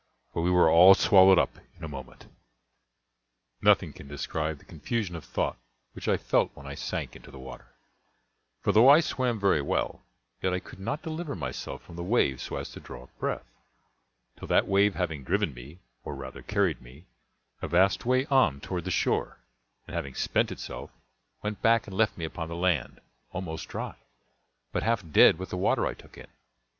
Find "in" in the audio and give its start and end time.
1.77-1.83, 26.17-26.25